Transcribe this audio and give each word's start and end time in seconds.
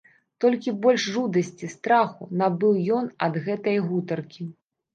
Толькі 0.45 0.71
больш 0.85 1.03
жудасці, 1.17 1.69
страху 1.75 2.23
набыў 2.43 2.73
ён 2.97 3.05
ад 3.29 3.41
гэтае 3.47 3.77
гутаркі. 3.93 4.51